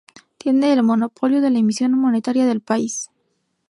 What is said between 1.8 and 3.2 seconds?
monetaria del país.